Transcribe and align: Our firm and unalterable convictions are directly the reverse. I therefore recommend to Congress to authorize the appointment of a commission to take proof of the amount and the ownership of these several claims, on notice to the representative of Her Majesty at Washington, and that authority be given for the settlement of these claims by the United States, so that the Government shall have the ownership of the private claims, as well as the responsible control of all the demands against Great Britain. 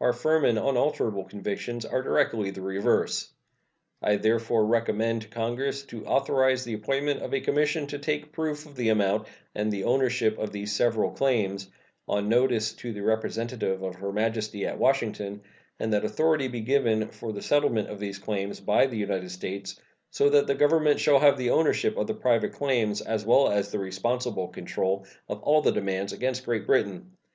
Our 0.00 0.14
firm 0.14 0.46
and 0.46 0.58
unalterable 0.58 1.24
convictions 1.24 1.84
are 1.84 2.00
directly 2.00 2.50
the 2.50 2.62
reverse. 2.62 3.30
I 4.00 4.16
therefore 4.16 4.64
recommend 4.64 5.20
to 5.20 5.28
Congress 5.28 5.82
to 5.82 6.06
authorize 6.06 6.64
the 6.64 6.72
appointment 6.72 7.20
of 7.20 7.34
a 7.34 7.42
commission 7.42 7.86
to 7.88 7.98
take 7.98 8.32
proof 8.32 8.64
of 8.64 8.74
the 8.74 8.88
amount 8.88 9.28
and 9.54 9.70
the 9.70 9.84
ownership 9.84 10.38
of 10.38 10.50
these 10.50 10.74
several 10.74 11.10
claims, 11.10 11.68
on 12.08 12.26
notice 12.30 12.72
to 12.76 12.94
the 12.94 13.02
representative 13.02 13.82
of 13.82 13.96
Her 13.96 14.12
Majesty 14.14 14.64
at 14.64 14.78
Washington, 14.78 15.42
and 15.78 15.92
that 15.92 16.06
authority 16.06 16.48
be 16.48 16.62
given 16.62 17.08
for 17.08 17.30
the 17.30 17.42
settlement 17.42 17.90
of 17.90 18.00
these 18.00 18.18
claims 18.18 18.60
by 18.60 18.86
the 18.86 18.96
United 18.96 19.30
States, 19.30 19.78
so 20.10 20.30
that 20.30 20.46
the 20.46 20.54
Government 20.54 20.98
shall 21.00 21.18
have 21.18 21.36
the 21.36 21.50
ownership 21.50 21.98
of 21.98 22.06
the 22.06 22.14
private 22.14 22.54
claims, 22.54 23.02
as 23.02 23.26
well 23.26 23.50
as 23.50 23.70
the 23.70 23.78
responsible 23.78 24.48
control 24.48 25.04
of 25.28 25.42
all 25.42 25.60
the 25.60 25.70
demands 25.70 26.14
against 26.14 26.46
Great 26.46 26.66
Britain. 26.66 27.10